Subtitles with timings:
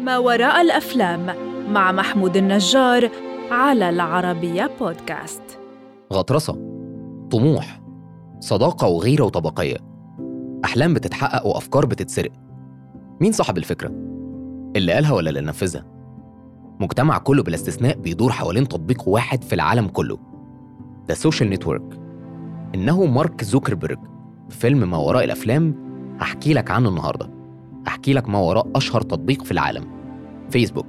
[0.00, 1.26] ما وراء الأفلام
[1.72, 3.10] مع محمود النجار
[3.50, 5.42] على العربية بودكاست
[6.12, 6.52] غطرسة
[7.30, 7.80] طموح
[8.40, 9.76] صداقة وغيرة وطبقية
[10.64, 12.32] أحلام بتتحقق وأفكار بتتسرق
[13.20, 13.88] مين صاحب الفكرة؟
[14.76, 15.84] اللي قالها ولا اللي نفذها؟
[16.80, 20.33] مجتمع كله بلا استثناء بيدور حوالين تطبيق واحد في العالم كله
[21.08, 22.00] The Social Network
[22.74, 23.98] إنه مارك زوكربيرج
[24.48, 25.74] في فيلم ما وراء الأفلام
[26.20, 27.30] هحكي لك عنه النهاردة.
[27.86, 29.84] هحكي لك ما وراء أشهر تطبيق في العالم.
[30.50, 30.86] فيسبوك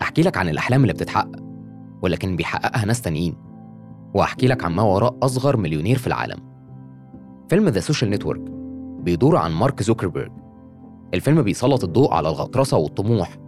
[0.00, 1.36] هحكي لك عن الأحلام اللي بتتحقق
[2.02, 3.36] ولكن بيحققها ناس تانيين.
[4.14, 6.38] وهحكي لك عن ما وراء أصغر مليونير في العالم.
[7.48, 8.40] فيلم The Social Network
[9.02, 10.32] بيدور عن مارك زوكربيرج.
[11.14, 13.38] الفيلم بيسلط الضوء على الغطرسة والطموح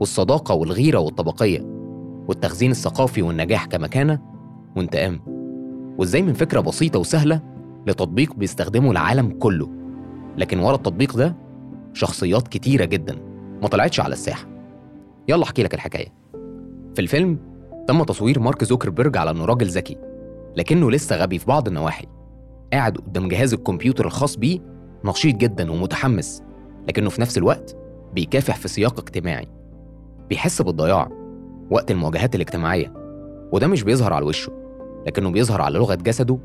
[0.00, 1.60] والصداقة والغيرة والطبقية
[2.28, 4.18] والتخزين الثقافي والنجاح كمكانة
[4.76, 5.31] وانتقام
[5.98, 7.40] وإزاي من فكرة بسيطة وسهلة
[7.86, 9.68] لتطبيق بيستخدمه العالم كله.
[10.38, 11.36] لكن ورا التطبيق ده
[11.92, 13.16] شخصيات كتيرة جدا
[13.62, 14.46] ما طلعتش على الساحة.
[15.28, 16.08] يلا أحكي لك الحكاية.
[16.94, 17.38] في الفيلم
[17.88, 19.96] تم تصوير مارك زوكربيرج على إنه راجل ذكي
[20.56, 22.06] لكنه لسه غبي في بعض النواحي.
[22.72, 24.58] قاعد قدام جهاز الكمبيوتر الخاص بيه
[25.04, 26.42] نشيط جدا ومتحمس
[26.88, 27.76] لكنه في نفس الوقت
[28.14, 29.48] بيكافح في سياق اجتماعي.
[30.28, 31.08] بيحس بالضياع
[31.70, 32.92] وقت المواجهات الاجتماعية
[33.52, 34.61] وده مش بيظهر على وشه.
[35.06, 36.38] لكنه بيظهر على لغة جسده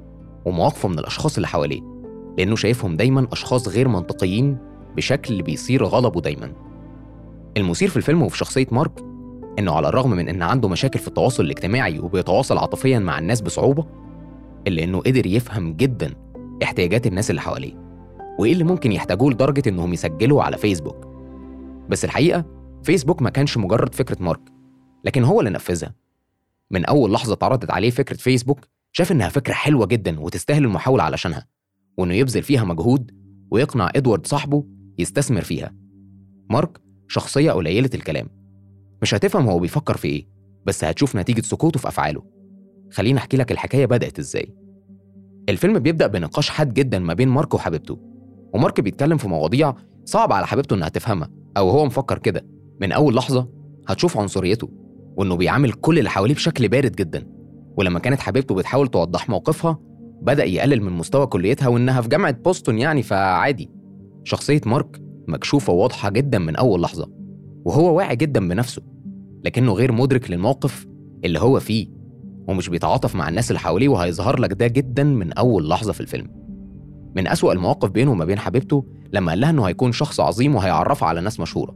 [0.45, 1.81] ومواقفه من الأشخاص اللي حواليه
[2.37, 4.57] لأنه شايفهم دايما أشخاص غير منطقيين
[4.95, 6.51] بشكل بيصير غضبه دايما.
[7.57, 9.03] المثير في الفيلم وفي شخصية مارك
[9.59, 13.85] إنه على الرغم من إن عنده مشاكل في التواصل الاجتماعي وبيتواصل عاطفيا مع الناس بصعوبة
[14.67, 16.13] إلا إنه قدر يفهم جدا
[16.63, 17.73] احتياجات الناس اللي حواليه
[18.39, 21.07] وإيه اللي ممكن يحتاجوه لدرجة إنهم يسجلوا على فيسبوك.
[21.89, 22.45] بس الحقيقة
[22.83, 24.41] فيسبوك ما كانش مجرد فكرة مارك
[25.05, 25.93] لكن هو اللي نفذها.
[26.71, 28.59] من أول لحظة اتعرضت عليه فكرة فيسبوك
[28.91, 31.47] شاف إنها فكرة حلوة جدا وتستاهل المحاولة علشانها
[31.97, 33.11] وإنه يبذل فيها مجهود
[33.51, 34.65] ويقنع إدوارد صاحبه
[34.97, 35.73] يستثمر فيها.
[36.49, 38.29] مارك شخصية قليلة الكلام.
[39.01, 40.27] مش هتفهم هو بيفكر في إيه
[40.65, 42.23] بس هتشوف نتيجة سكوته في أفعاله.
[42.91, 44.53] خليني أحكي لك الحكاية بدأت إزاي.
[45.49, 47.99] الفيلم بيبدأ بنقاش حاد جدا ما بين مارك وحبيبته
[48.53, 49.73] ومارك بيتكلم في مواضيع
[50.05, 52.45] صعب على حبيبته إنها تفهمها أو هو مفكر كده.
[52.81, 53.49] من أول لحظة
[53.87, 54.86] هتشوف عنصريته.
[55.17, 57.27] وإنه بيعامل كل اللي حواليه بشكل بارد جدا.
[57.77, 59.79] ولما كانت حبيبته بتحاول توضح موقفها
[60.21, 63.71] بدأ يقلل من مستوى كليتها وإنها في جامعة بوسطن يعني فعادي.
[64.23, 67.11] شخصية مارك مكشوفة وواضحة جدا من أول لحظة
[67.65, 68.81] وهو واعي جدا بنفسه
[69.45, 70.87] لكنه غير مدرك للموقف
[71.25, 71.87] اللي هو فيه
[72.47, 76.27] ومش بيتعاطف مع الناس اللي حواليه وهيظهر لك ده جدا من أول لحظة في الفيلم.
[77.15, 81.07] من أسوأ المواقف بينه وما بين حبيبته لما قال لها إنه هيكون شخص عظيم وهيعرفها
[81.07, 81.75] على ناس مشهورة.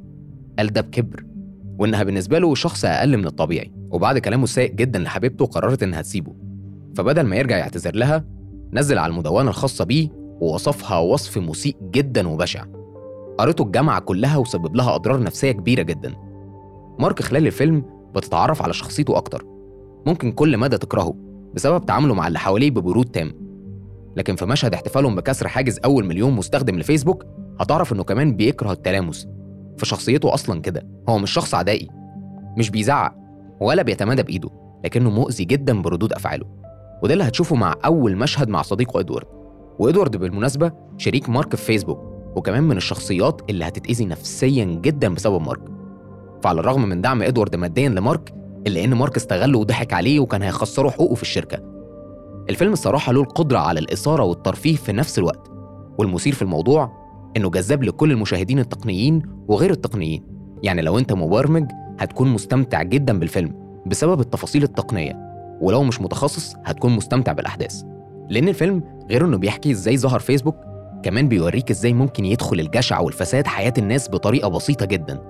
[0.58, 1.26] قال ده بكبر.
[1.82, 6.34] وإنها بالنسبة له شخص أقل من الطبيعي وبعد كلامه السيء جدا لحبيبته قررت إنها تسيبه.
[6.96, 8.26] فبدل ما يرجع يعتذر لها
[8.74, 10.10] نزل على المدونة الخاصة بيه
[10.42, 12.66] ووصفها وصف مسيء جدا وبشع.
[13.38, 16.14] قريته الجامعة كلها وسبب لها أضرار نفسية كبيرة جدا.
[17.00, 17.84] مارك خلال الفيلم
[18.16, 19.46] بتتعرف على شخصيته أكتر.
[20.06, 21.16] ممكن كل مدى تكرهه
[21.54, 23.34] بسبب تعامله مع اللي حواليه ببرود تام.
[24.16, 27.26] لكن في مشهد احتفالهم بكسر حاجز أول مليون مستخدم لفيسبوك
[27.60, 29.28] هتعرف إنه كمان بيكره التلامس.
[29.78, 30.88] فشخصيته أصلا كده.
[31.10, 31.90] هو مش شخص عدائي
[32.58, 33.16] مش بيزعق
[33.60, 34.50] ولا بيتمادى بإيده
[34.86, 36.46] لكنه مؤذي جدا بردود أفعاله.
[37.04, 39.28] وده اللي هتشوفه مع أول مشهد مع صديقه إدوارد.
[39.80, 42.00] وإدوارد بالمناسبة شريك مارك في فيسبوك
[42.36, 45.62] وكمان من الشخصيات اللي هتتأذي نفسيا جدا بسبب مارك.
[46.44, 48.34] فعلى الرغم من دعم إدوارد ماديا لمارك
[48.68, 51.60] إلا إن مارك استغله وضحك عليه وكان هيخسره حقوقه في الشركة.
[52.50, 55.52] الفيلم الصراحة له القدرة على الإثارة والترفيه في نفس الوقت.
[55.98, 57.01] والمثير في الموضوع
[57.38, 60.24] إنه جذاب لكل المشاهدين التقنيين وغير التقنيين.
[60.64, 63.54] يعني لو أنت مبرمج هتكون مستمتع جدا بالفيلم
[63.86, 65.32] بسبب التفاصيل التقنية
[65.62, 67.84] ولو مش متخصص هتكون مستمتع بالأحداث.
[68.30, 70.56] لأن الفيلم غير إنه بيحكي إزاي ظهر فيسبوك
[71.04, 75.22] كمان بيوريك إزاي ممكن يدخل الجشع والفساد حياة الناس بطريقة بسيطة جدا.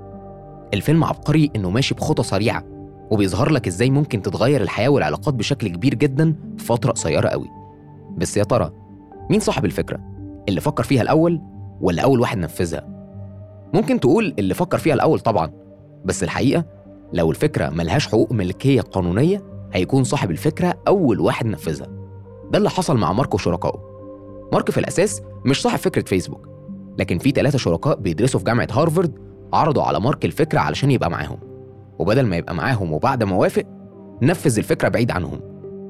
[0.73, 2.63] الفيلم عبقري إنه ماشي بخطى سريعة
[3.11, 7.50] وبيظهر لك إزاي ممكن تتغير الحياة والعلاقات بشكل كبير جدا في فترة قصيرة قوي.
[8.17, 8.72] بس يا ترى
[9.29, 9.99] مين صاحب الفكرة؟
[10.49, 11.41] اللي فكر فيها الأول
[11.81, 12.87] ولا أول واحد نفذها؟
[13.73, 15.51] ممكن تقول اللي فكر فيها الأول طبعا
[16.05, 16.66] بس الحقيقة
[17.13, 19.43] لو الفكرة ملهاش حقوق ملكية قانونية
[19.73, 21.87] هيكون صاحب الفكرة أول واحد نفذها
[22.51, 23.79] ده اللي حصل مع مارك وشركائه.
[24.53, 26.47] مارك في الأساس مش صاحب فكرة فيسبوك
[26.99, 29.13] لكن في ثلاثة شركاء بيدرسوا في جامعة هارفارد
[29.53, 31.37] عرضوا على مارك الفكرة علشان يبقى معاهم.
[31.99, 33.63] وبدل ما يبقى معاهم وبعد ما وافق
[34.22, 35.39] نفذ الفكرة بعيد عنهم.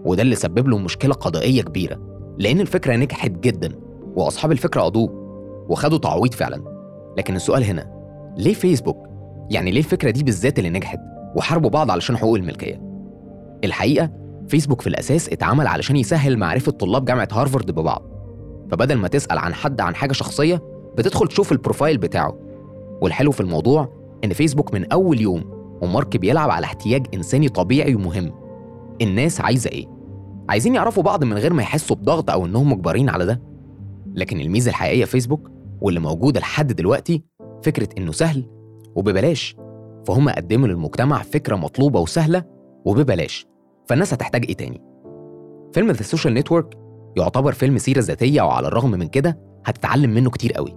[0.06, 2.00] وده اللي سبب له مشكلة قضائية كبيرة
[2.38, 3.72] لأن الفكرة نجحت جدا
[4.16, 5.21] وأصحاب الفكرة قضوه
[5.70, 6.64] وخدوا تعويض فعلا
[7.18, 7.92] لكن السؤال هنا
[8.38, 8.98] ليه فيسبوك؟
[9.50, 11.00] يعني ليه الفكرة دي بالذات اللي نجحت
[11.36, 12.82] وحاربوا بعض علشان حقوق الملكية؟
[13.64, 14.10] الحقيقة
[14.48, 18.02] فيسبوك في الأساس اتعمل علشان يسهل معرفة طلاب جامعة هارفارد ببعض
[18.72, 20.62] فبدل ما تسأل عن حد عن حاجة شخصية
[20.98, 22.38] بتدخل تشوف البروفايل بتاعه
[23.02, 23.90] والحلو في الموضوع
[24.24, 25.44] إن فيسبوك من أول يوم
[25.82, 28.32] ومارك بيلعب على احتياج إنساني طبيعي ومهم
[29.02, 29.86] الناس عايزة إيه؟
[30.50, 33.42] عايزين يعرفوا بعض من غير ما يحسوا بضغط أو إنهم مجبرين على ده
[34.16, 37.24] لكن الميزة الحقيقية في فيسبوك واللي موجودة لحد دلوقتي
[37.64, 38.46] فكرة إنه سهل
[38.96, 39.56] وببلاش.
[40.08, 42.44] فهم قدموا للمجتمع فكرة مطلوبة وسهلة
[42.86, 43.48] وببلاش.
[43.88, 44.82] فالناس هتحتاج إيه تاني؟
[45.74, 46.78] فيلم The Social Network
[47.18, 50.76] يعتبر فيلم سيرة ذاتية وعلى الرغم من كده هتتعلم منه كتير قوي.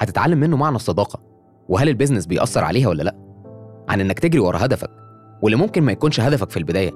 [0.00, 1.20] هتتعلم منه معنى الصداقة.
[1.68, 3.16] وهل ال business بيأثر عليها ولا لأ؟
[3.88, 4.90] عن إنك تجري ورا هدفك
[5.42, 6.92] واللي ممكن ما يكونش هدفك في البداية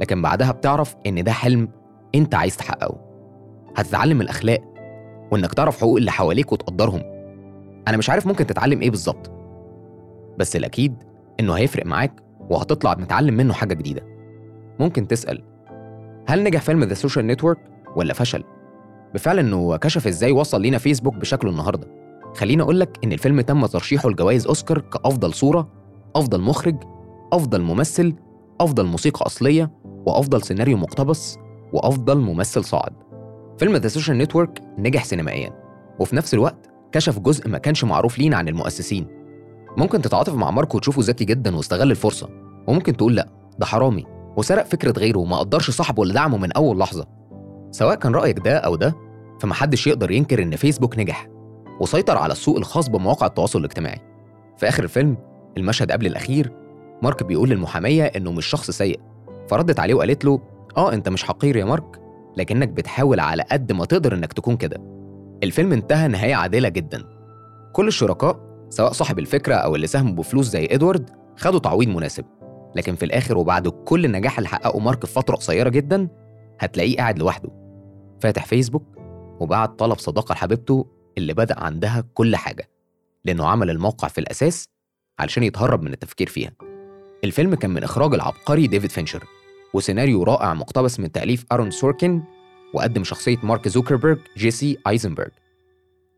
[0.00, 1.68] لكن بعدها بتعرف إن ده حلم
[2.14, 3.00] أنت عايز تحققه.
[3.76, 4.71] هتتعلم الأخلاق
[5.32, 7.02] وإنك تعرف حقوق اللي حواليك وتقدرهم.
[7.88, 9.30] أنا مش عارف ممكن تتعلم إيه بالظبط.
[10.38, 10.94] بس الأكيد
[11.40, 14.02] إنه هيفرق معاك وهتطلع متعلم منه حاجة جديدة.
[14.80, 15.42] ممكن تسأل
[16.26, 17.58] هل نجح فيلم The Social Network
[17.96, 18.44] ولا فشل؟
[19.14, 21.88] بفعل إنه كشف إزاي وصل لينا فيسبوك بشكله النهاردة.
[22.34, 25.68] خليني أقول لك إن الفيلم تم ترشيحه لجوائز أوسكار كأفضل صورة
[26.16, 26.76] أفضل مخرج
[27.32, 28.14] أفضل ممثل
[28.60, 31.38] أفضل موسيقى أصلية وأفضل سيناريو مقتبس
[31.72, 32.92] وأفضل ممثل صاعد.
[33.62, 35.50] فيلم The Social Network نجح سينمائيا
[35.98, 39.06] وفي نفس الوقت كشف جزء ما كانش معروف لينا عن المؤسسين.
[39.76, 42.28] ممكن تتعاطف مع ماركو وتشوفه ذكي جدا واستغل الفرصة
[42.66, 43.28] وممكن تقول لأ
[43.58, 44.06] ده حرامي
[44.36, 47.06] وسرق فكرة غيره وما قدرش صاحبه ولا دعمه من أول لحظة.
[47.70, 48.94] سواء كان رأيك ده أو ده
[49.40, 51.28] فمحدش يقدر ينكر إن فيسبوك نجح
[51.80, 54.00] وسيطر على السوق الخاص بمواقع التواصل الاجتماعي.
[54.56, 55.16] في آخر الفيلم
[55.56, 56.52] المشهد قبل الأخير
[57.02, 59.00] مارك بيقول للمحامية إنه مش شخص سيء
[59.48, 60.40] فردت عليه وقالت له
[60.76, 62.01] آه أنت مش حقير يا مارك
[62.36, 64.76] لكنك بتحاول على قد ما تقدر إنك تكون كده.
[65.42, 67.04] الفيلم انتهى نهاية عادلة جدا.
[67.72, 72.24] كل الشركاء سواء صاحب الفكرة أو اللي ساهموا بفلوس زي إدوارد خدوا تعويض مناسب.
[72.76, 76.08] لكن في الآخر وبعد كل النجاح اللي حققه مارك في فترة قصيرة جدا
[76.60, 77.50] هتلاقيه قاعد لوحده.
[78.20, 78.96] فاتح فيسبوك
[79.40, 80.86] وبعت طلب صداقة لحبيبته
[81.18, 82.70] اللي بدأ عندها كل حاجة
[83.24, 84.68] لأنه عمل الموقع في الأساس
[85.18, 86.52] علشان يتهرب من التفكير فيها.
[87.24, 89.24] الفيلم كان من إخراج العبقري ديفيد فينشر.
[89.74, 92.22] وسيناريو رائع مقتبس من تأليف أرون سوركن
[92.74, 95.30] وقدم شخصية مارك زوكربيرج جيسي أيزنبرج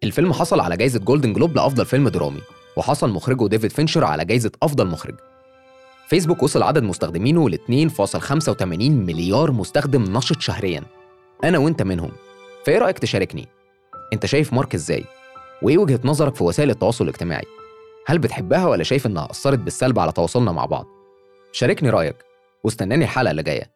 [0.04, 2.40] الفيلم حصل على جائزة Golden Globe لأفضل فيلم درامي
[2.76, 5.14] وحصل مخرجه ديفيد فينشر على جائزة أفضل مخرج
[6.08, 7.58] فيسبوك وصل عدد مستخدمينه ل
[7.90, 10.82] 2.85 مليار مستخدم نشط شهريا
[11.44, 12.10] أنا وأنت منهم
[12.66, 13.48] فإيه رأيك تشاركني؟
[14.12, 15.04] أنت شايف مارك إزاي؟
[15.62, 17.44] وإيه وجهة نظرك في وسائل التواصل الاجتماعي؟
[18.06, 20.86] هل بتحبها ولا شايف إنها أثرت بالسلب على تواصلنا مع بعض؟
[21.52, 22.16] شاركني رأيك
[22.64, 23.72] واستناني الحلقة اللي جاية.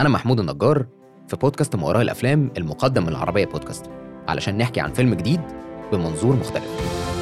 [0.00, 0.86] أنا محمود النجار
[1.28, 3.90] في بودكاست ما وراء الأفلام المقدم من العربية بودكاست
[4.28, 5.40] علشان نحكي عن فيلم جديد
[5.92, 7.17] بمنظور مختلف.